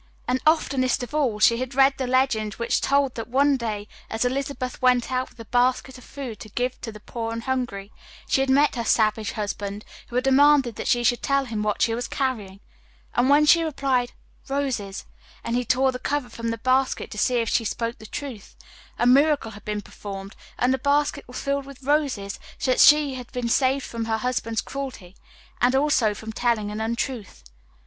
And 0.27 0.39
oftenest 0.47 1.03
of 1.03 1.13
all 1.13 1.37
she 1.39 1.57
had 1.57 1.75
read 1.75 1.93
the 1.99 2.07
legend 2.07 2.55
which 2.55 2.81
told 2.81 3.13
that 3.13 3.27
one 3.27 3.55
day 3.55 3.87
as 4.09 4.25
Elizabeth 4.25 4.81
went 4.81 5.11
out 5.11 5.29
with 5.29 5.39
a 5.39 5.45
basket 5.45 5.95
of 5.99 6.03
food 6.03 6.39
to 6.39 6.49
give 6.49 6.81
to 6.81 6.91
the 6.91 6.99
poor 6.99 7.31
and 7.31 7.43
hungry, 7.43 7.91
she 8.27 8.41
had 8.41 8.49
met 8.49 8.73
her 8.73 8.83
savage 8.83 9.33
husband, 9.33 9.85
who 10.07 10.15
had 10.15 10.23
demanded 10.23 10.75
that 10.75 10.87
she 10.87 11.03
should 11.03 11.21
tell 11.21 11.45
him 11.45 11.61
what 11.61 11.83
she 11.83 11.93
was 11.93 12.07
carrying, 12.07 12.61
and 13.13 13.29
when 13.29 13.45
she 13.45 13.61
replied 13.61 14.13
"Roses," 14.49 15.05
and 15.43 15.55
he 15.55 15.63
tore 15.63 15.91
the 15.91 15.99
cover 15.99 16.29
from 16.29 16.49
the 16.49 16.57
basket 16.57 17.11
to 17.11 17.19
see 17.19 17.35
if 17.35 17.47
she 17.49 17.63
spoke 17.63 17.99
the 17.99 18.07
truth, 18.07 18.55
a 18.97 19.05
miracle 19.05 19.51
had 19.51 19.65
been 19.65 19.83
performed, 19.83 20.35
and 20.57 20.73
the 20.73 20.79
basket 20.79 21.27
was 21.27 21.39
filled 21.39 21.67
with 21.67 21.83
roses, 21.83 22.39
so 22.57 22.71
that 22.71 22.79
she 22.79 23.13
had 23.13 23.31
been 23.31 23.47
saved 23.49 23.85
from 23.85 24.05
her 24.05 24.17
husband's 24.17 24.61
cruelty, 24.61 25.15
and 25.61 25.75
also 25.75 26.15
from 26.15 26.33
telling 26.33 26.71
an 26.71 26.81
untruth. 26.81 27.43